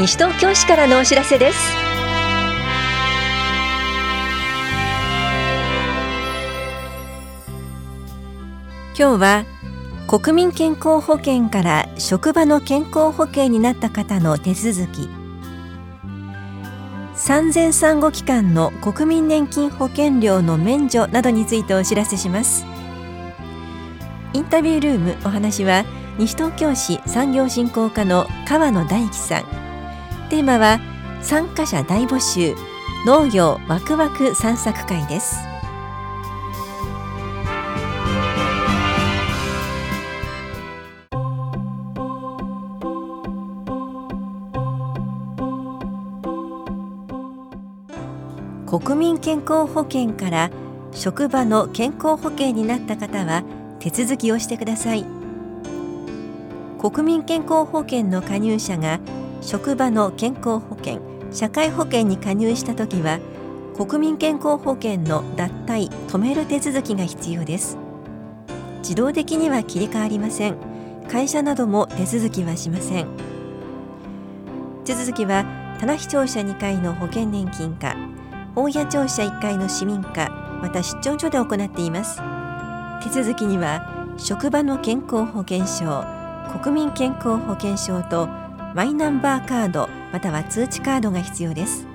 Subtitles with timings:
[0.00, 1.58] 西東京市からのお知らせです。
[8.98, 9.44] 今日は
[10.08, 15.10] 国民健康保険から職場の健康保険になった方の手続き。
[17.14, 22.64] 産前産後期間の国民年金保険料の免除などについてお知らせします。
[24.32, 25.84] インタビュールームお話は
[26.16, 29.69] 西東京市産業振興課の川野大樹さん。
[30.30, 30.78] テーマは
[31.22, 32.54] 参加者大募集
[33.04, 35.40] 農業ワクワク散策会です。
[48.68, 50.50] 国民健康保険から
[50.92, 53.42] 職場の健康保険になった方は
[53.80, 55.04] 手続きをしてください。
[56.78, 59.00] 国民健康保険の加入者が
[59.40, 61.00] 職場の健康保険
[61.32, 63.18] 社会保険に加入したときは
[63.76, 67.78] 国民健康保険の脱退止める手続きが必要です。
[68.78, 70.56] 自動的には切り替わりません。
[71.08, 73.06] 会社なども手続きはしません。
[74.84, 75.44] 手続きは
[75.80, 77.96] 棚視聴者2階の保険年金課
[78.54, 80.28] 大谷庁舎1階の市民課
[80.60, 82.20] また出張所で行っています。
[83.02, 86.04] 手続きには職場の健康保険証
[86.62, 88.28] 国民健康保険証と
[88.72, 91.86] マイナンバーカードまたは通知カードが必要です。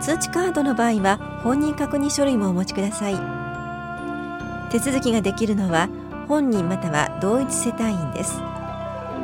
[0.00, 3.14] 通知カードの場合は本人確認書類もお持ちください。
[4.70, 5.88] 手続きができるのは
[6.28, 8.38] 本人または同一世帯員です。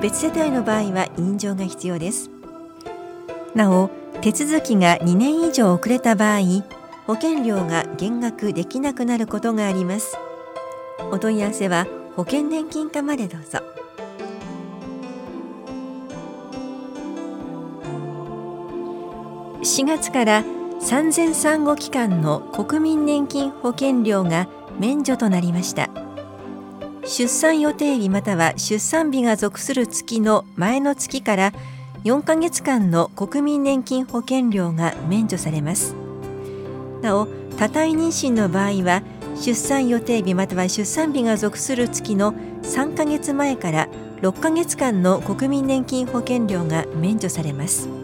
[0.00, 2.30] 別世帯の場合は委任状が必要です。
[3.54, 3.90] なお
[4.22, 6.40] 手続きが2年以上遅れた場合
[7.06, 10.16] 保険料が減額できなくなることがあります。
[11.10, 13.81] お問い合わせは保険年金課までどうぞ。
[19.62, 20.44] 4月から
[20.80, 24.48] 産前産後期間の国民年金保険料が
[24.80, 25.88] 免除となりました。
[27.04, 31.52] 出産予定日または出産日が属する月の前の月から
[32.02, 35.94] 4ヶ月間の国民年金保険料が免除されます。
[37.00, 39.02] なお多体妊娠の場合は
[39.36, 42.32] 出産予定日または出産日が属する月の
[42.62, 43.88] 3ヶ月前から
[44.22, 48.01] 6ヶ月間の国民年金保険料が免除されます。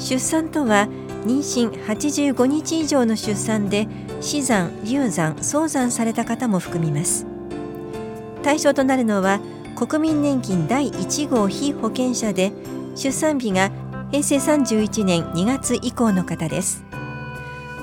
[0.00, 0.88] 出産とは
[1.24, 3.86] 妊娠85日以上の出産で
[4.20, 7.26] 死産、流産、早産された方も含みます。
[8.42, 9.40] 対象となるのは
[9.76, 12.52] 国民年金第1号被保険者で
[12.96, 13.70] 出産日が
[14.10, 16.84] 平成31年2月以降の方です。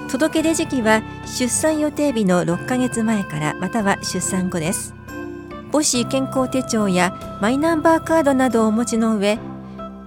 [0.09, 4.95] 届出時期は出産予定日の6ヶ月前からまたは出産後です。
[5.71, 9.37] 母子健康手帳やマイナンバーカードなどをお持ちの上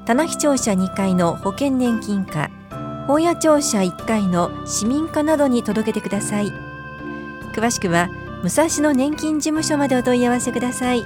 [0.06, 2.50] 棚視聴者2階の保険年金課
[3.06, 6.52] 法屋庁舎1階の市民課などに届けてください。
[7.52, 8.08] 詳しくは
[8.42, 11.04] 武蔵野年金事務所までお問い合わせください。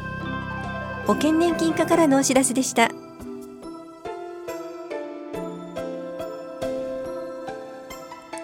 [1.06, 2.90] 保険年金課からのお知らせでした。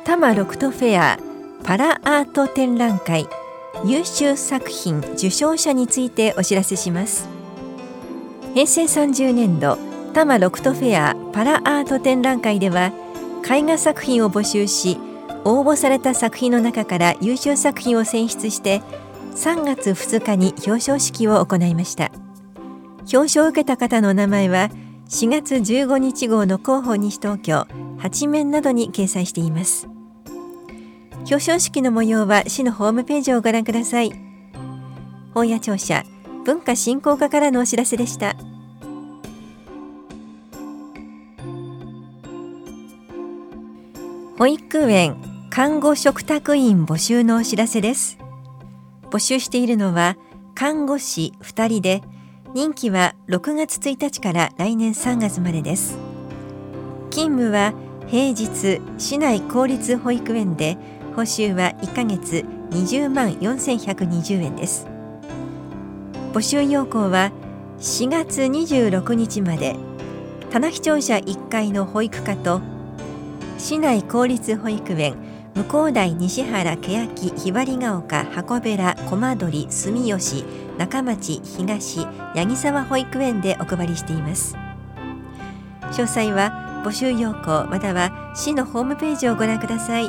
[0.05, 1.19] 多摩六都フェア
[1.63, 3.29] パラアート展覧会
[3.85, 7.29] 優秀作品受賞者についてお知らせします。
[8.55, 12.93] 平成30年度多摩六都フェアパラアート展覧会では
[13.49, 14.99] 絵画作品を募集し
[15.45, 18.83] 応募された作品の中から優秀作品を選出して
[19.35, 22.11] 3月2日に表彰式を行いました。
[23.13, 24.69] 表彰を受けた方の名前は
[25.09, 27.67] 4月15日号の広報西東京
[27.99, 29.89] 8面などに掲載しています。
[31.21, 34.13] 表彰式の模様は市のホームページをご覧ください。
[35.33, 36.05] 本屋庁舎
[36.45, 38.35] 文化振興課からのお知らせでした。
[44.41, 45.17] 保育園
[45.51, 48.17] 看護嘱託員募集のお知らせです。
[49.11, 50.17] 募集しているのは
[50.55, 52.01] 看護師2人で
[52.55, 55.99] 任期は6月1日から来年3月までです。
[57.11, 57.75] 勤務は
[58.07, 60.79] 平日市内公立保育園で
[61.15, 64.87] 報酬は1ヶ月20万4120円です。
[66.33, 67.31] 募集要項は
[67.79, 69.77] 4月26日まで
[70.49, 72.63] 棚視聴者1階の保育課と
[73.61, 75.17] 市内公立保育園
[75.55, 80.45] 向高台西原欅ひばりが丘箱べら駒取住吉
[80.79, 84.57] 中町東八木沢保育園でお配りしています。
[85.93, 90.09] 詳細は募集要項または市のホームページをご覧ください。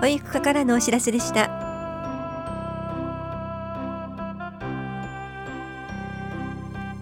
[0.00, 1.50] 保育課からのお知らせでした。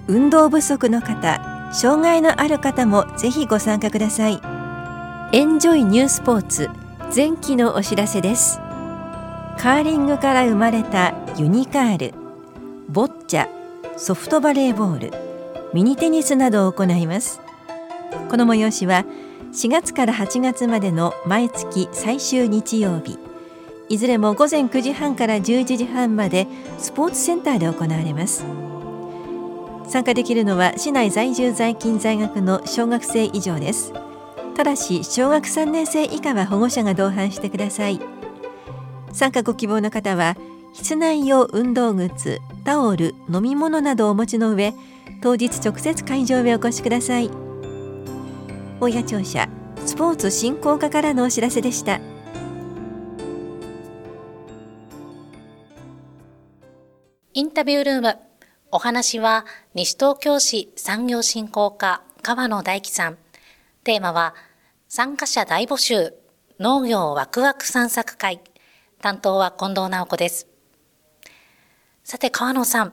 [0.06, 4.59] 運動不足の方障害のある方もぜひご参加ください。
[5.32, 6.68] エンジョイニュースポーツ
[7.14, 8.58] 前期のお知らせです。
[9.58, 12.14] カーリングから生まれたユニカール
[12.88, 13.48] ボッチャ
[13.96, 15.12] ソフトバレーボール
[15.72, 17.40] ミニテニスなどを行います。
[18.28, 19.04] この催しは
[19.52, 23.16] 4月から8月までの毎月最終日曜日。
[23.88, 26.48] いずれも午前9時半から11時半まで
[26.78, 28.44] スポーツセンターで行われます。
[29.86, 33.92] 参加できるのは市内在住在勤在学の小学生以上です。
[34.60, 37.98] ただし小学3年生以下は保護者が同伴してください。
[39.10, 40.36] 参加ご希望の方は
[40.74, 44.74] 室内用運動靴タオル飲み物などをお持ちの上
[45.22, 47.30] 当日直接会場へお越しください。
[48.80, 49.48] 大谷庁舎
[49.86, 51.98] スポーツ振興課からのお知らせでした。
[57.32, 58.18] インタビュールーム
[58.70, 63.16] お話は西東京市産業振興課川野大樹さん。
[63.84, 64.34] テーマは
[64.92, 66.14] 参加者大募集
[66.58, 68.40] 農業ワクワク散策会。
[69.00, 70.48] 担当は近藤直子です。
[72.02, 72.92] さて川野さん。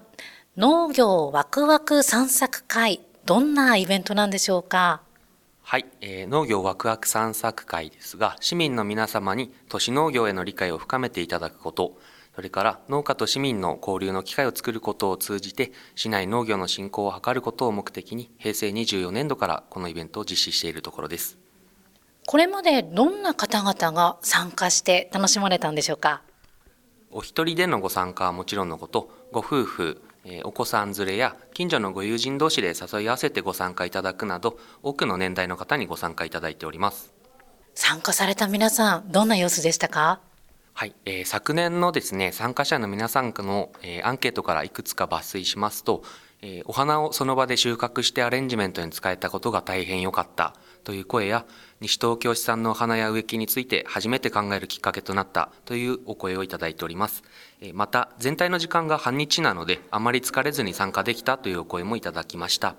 [0.57, 5.01] 農業ワクワク散策会どんなイベントなんでしょうか？
[5.63, 11.97] はい、えー、農業ワクワク散策会ですが、市民の皆様に都市農業への理解を深めていただくこと、
[12.35, 21.39] それから農家と市民の交流の機会を作ることを通じて、市内農業の振興を図ることを目的に、平成24年度からこのイベントを実施しているところです。
[22.27, 26.21] これまでどんな方々が参加して楽しまれたんでしょうか？
[27.09, 30.01] お一人でのご参加はもちろんのこと、ご夫婦、
[30.43, 37.13] お子さん連れや近所のご友人同士で誘い合わせてご参加いただくなど多くの年代の方にご参加いただいております。
[37.75, 40.19] 参加された皆さんどんな様子でしたか？
[40.73, 46.03] はい、えー、昨年のですね参加者の皆さんの、えー、アンケートからいくつか抜粋しますと、
[46.41, 50.53] えー、お花をその場で収穫してアレンジメントに使えたことが大変良かった
[50.83, 51.45] という声や
[51.79, 57.23] 西東京市産の花や植木について初めて考えるきっかけとなったというお声をいただいております。
[57.73, 62.75] また、全体の時間が半日なので、あまり疲れずに参加できたというお声もいただきました。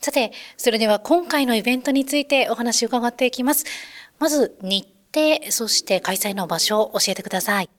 [0.00, 3.64] さて、それでは今回のイベントについてお話を伺っていきます。
[4.18, 7.70] まず、日程、そして開催の場所を教えてください。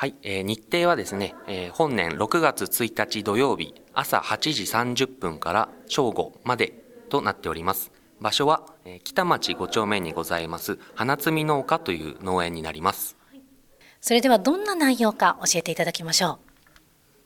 [0.00, 4.62] はい、えー、日程はですね、えー、本年6月1日土曜日朝8時
[5.04, 6.72] 30分から正午まで
[7.10, 7.92] となっております。
[8.20, 8.62] 場所は
[9.02, 13.16] 北町5丁目にございます花摘み農家という農園になります。
[14.00, 16.50] それではどんな内容か教えていただきましょう。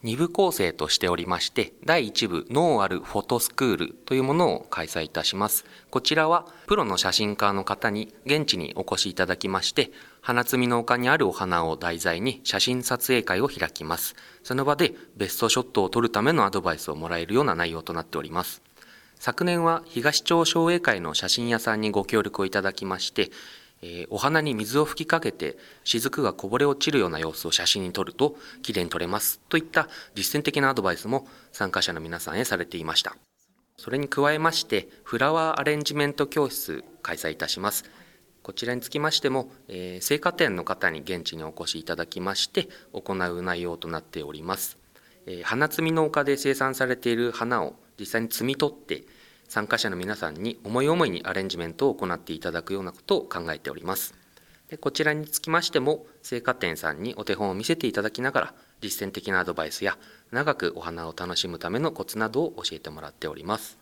[0.06, 5.64] 2部構成としておりまして第1部脳あるフォトスクールというものを開催いたします。
[5.90, 14.14] こちらはプロの写真家の方に現地にお越しいただきまして花摘み農家にあるお花を題材に写真撮影会を開きます。
[14.42, 18.62] その場でベストショットを撮るためのアドバイスをもらえるような内容となっております
[19.24, 23.30] 昨年は東町商栄会の写真屋さんにご協力をいただきまして、
[23.80, 29.40] えー、お花に水を吹きかけて雫がこぼれ落ちるような様子を写真に撮るときれいに撮れます。
[29.48, 33.16] といった実践的なアドバイスも参加者の皆さんへされていました。
[33.78, 37.86] それに加えましてフラワーアレンジメント教室開催いたします。
[38.42, 44.76] こちらにつきましても、えー、生花店の方に現地にお越しいただきまして行う内容となっております、
[45.24, 49.04] えー、花摘み農家で生産されている花を実際に摘み取って
[49.48, 54.14] 参加者の皆さんに思い思いにアレンジメントを行っていただくようなことを考えております。
[54.68, 59.98] でこちらにつきましても生花店さんにお手本を見せていただきながら実践的なアドバイスや
[60.32, 63.78] 長くお花を楽しむためのコツなどを教えてもらっております。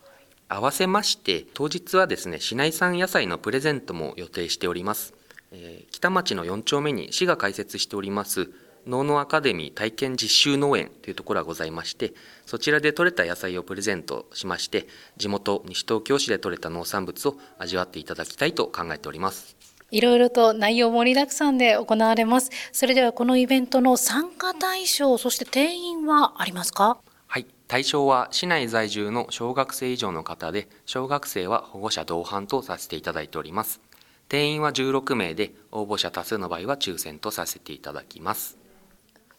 [0.49, 5.13] 合わせまして当日はですね市内産野菜のプレゼントも予定しております、
[5.51, 8.51] えー、北町の4丁目に市が開設しております
[8.87, 12.13] 農農アカデミー体験実習農園というところがございまして
[12.45, 14.87] そちらで採れた野菜をプレゼントしまして
[15.17, 19.55] 地元西東京市で採れた農産物を味わっていただきたいと考えております。
[19.91, 22.49] いろいろと内容盛りだくさんで行われます。
[22.71, 26.97] それではこのイベントの参加対象そして定員はありますか？
[27.27, 27.45] はい。
[27.67, 33.81] 対象は市内在住の小学生以上の方で小学生は保護者同伴とさせていただいております。
[34.29, 38.57] 定員は16名で応募者多数の場合は抽選とさせていただきます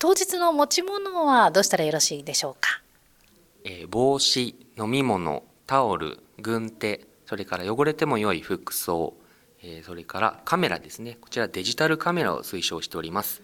[0.04, 2.82] 当日の持ち物はどうしたらよろしいでしょうか、
[3.64, 9.14] えー、帽子飲み物タオル軍手それから汚れても良い服装、
[9.62, 13.40] えー、それからカメラですねこちらデジタルカメラを推奨しております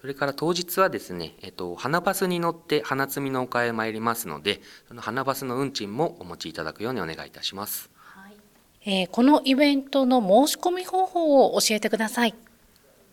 [0.00, 7.88] それから当日はですね、えっと、花バスに乗って花摘みの丘へ参りますので、その花バスの運賃もお持ちいただくようにお願いいたします。
[7.98, 8.32] はい、
[8.84, 12.34] えー、このイベントの申し込み方法を教えてください。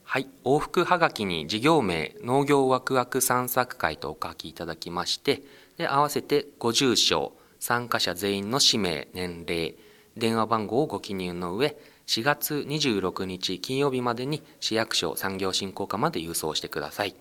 [0.06, 5.42] はい、往復はがきに事業名農業ワクワク散策会とお書きいただきまして
[5.78, 9.76] で合わせてご住所参加者全員の氏名、年齢、
[10.16, 17.16] 電話番号をご記入の上、4月26日金曜日までに市役所産業振興課まで郵送してください。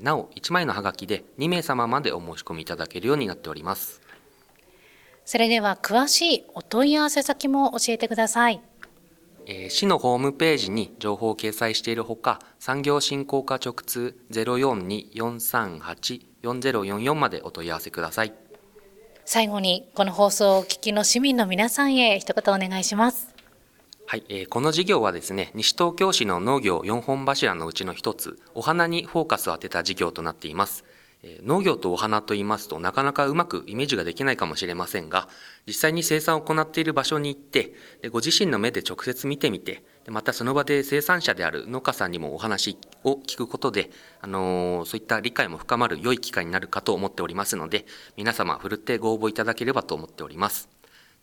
[0.00, 4.00] なお、1枚のハガキで2名様までお申し込みいただけるようになっております。
[5.26, 8.62] それでは詳しいお問い合わせ先も教えてください。
[9.48, 18.32] えー、市のホームページに情報を掲載しているほか、産業振興課直通042-438-4044までお問い合わせください。
[19.24, 23.34] 最後に、この放送をお聞きの市民の皆さんへ一言お願いします。
[24.06, 30.84] はい、えー、この事業はですね、西東京市の農業4本柱のうちの一つ、お花にフォーカスを当てた事業となっています。
[31.42, 35.28] 農業とお花と言いますとなかなかうまくイメージができないかもしれませんが
[35.66, 43.90] 実際に生産を行っている場所に行ってでご自身の目で直接見てみてでまたその場で生産者である農家さんにもお話を聞くことで、
[44.20, 50.75] あのー、そういった理解も深まる良い機会になるかと思っておりますので皆様ふるってご応募いただければと思っております。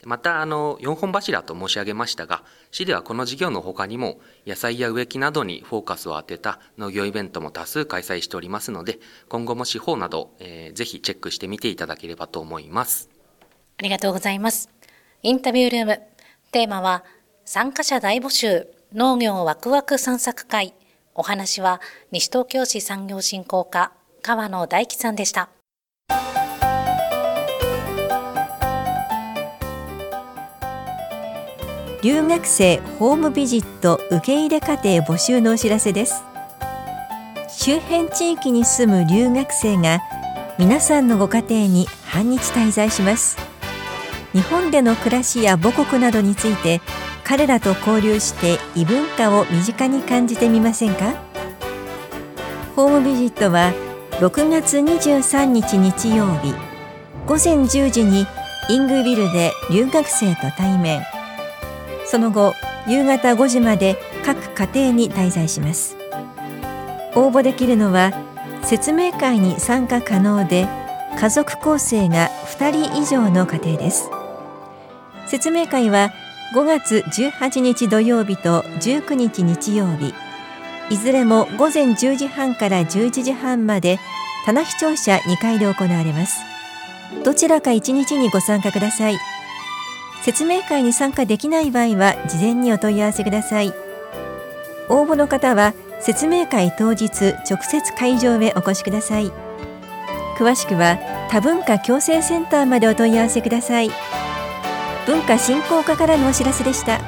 [0.05, 13.09] また、あの、4本柱と申し上げましたが、市ではこの事業の他にも、野菜や植木などにフォーカスを当てた農業イベントも多数開催しておりますので、今後も司法など、えー、ぜひチェックしてみていただければと思います。
[13.77, 14.69] ありがとうございます。
[15.21, 16.01] インタビュールーム、
[16.51, 17.03] テーマは、
[17.45, 20.73] 参加者大募集、農業ワクワク散策会。
[21.15, 21.81] お話は、
[22.11, 25.49] 西東京市産業振興課、川野大樹さんでした。
[32.03, 36.21] 留学生ホームビジット受け入れ家庭募集のお知らせです。
[37.47, 40.01] 周辺地域に住む留学生が
[40.59, 43.37] 皆さんのご家庭に半日滞在します。
[44.33, 46.81] 日本での暮らしや母国などについて
[47.23, 51.13] 彼らと交流して異文化を身近に感じてみませんか？
[52.75, 53.71] ホームビジットは
[54.19, 56.53] 6月23日日曜日
[57.25, 58.27] 午前10時に
[58.69, 61.01] イングビルで留学生と対面。
[62.13, 62.53] その後
[62.85, 65.97] 夕方5時まで各家庭に滞在します。
[67.15, 68.11] 応募できるのは
[68.61, 70.67] 説明会に参加可能で
[71.19, 72.29] 家族構成が
[72.59, 74.11] 2人以上の家庭です。
[75.25, 76.11] 説明会は
[76.53, 80.13] 5月18日土曜日と19日日曜日。
[80.91, 83.97] いずれも午前10時半から11時半まで
[84.45, 86.43] 棚視聴者2回で行われます。
[87.25, 89.17] どちらか1日にご参加ください。
[90.23, 93.73] 説明会に参加できない場合は事前にお問い合わせください。
[94.87, 99.31] 応募の方は説明会当日直接会場へお越しください。
[100.37, 100.97] 詳しくは
[101.29, 103.91] 多文化共生センターまでお問い合わせください。
[105.05, 107.01] 文化振興課からのお知らせでした。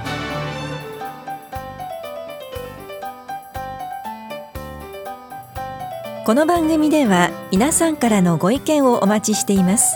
[6.26, 9.96] この番組では皆さんからのご意見をお待ちしています。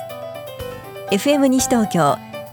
[1.12, 2.29] FM 西東京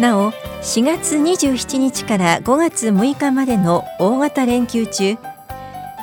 [0.00, 5.16] なお4月27日から5月6日までの大型連休中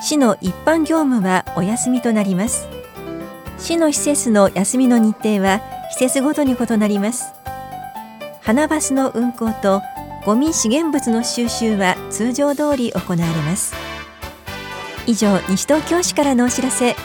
[0.02, 2.68] 市の一般業務はお休みとなります。
[3.60, 7.34] 市の施設の休みの日程は施設ごとに異なります。
[8.42, 9.82] 花バスの運行と
[10.26, 13.74] ゴミ資源物の収集は通常通り行われます。
[15.06, 16.96] 以上西東京市からのお知らせ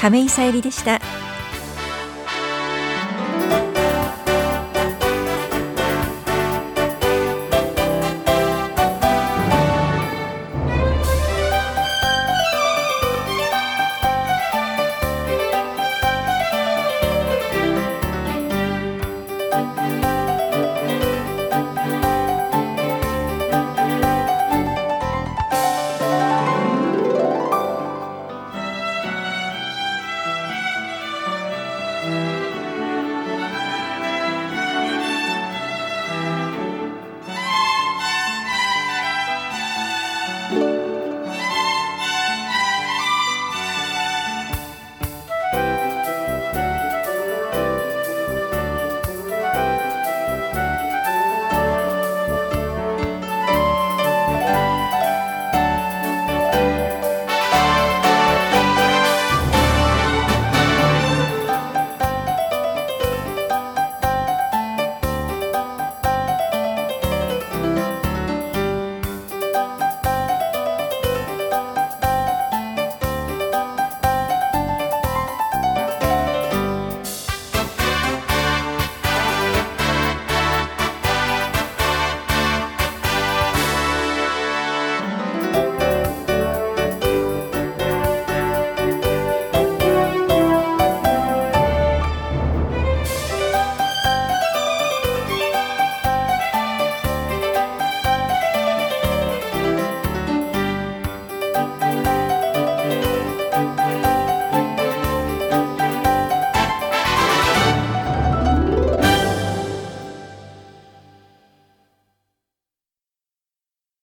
[0.00, 1.00] 亀井さゆりでした。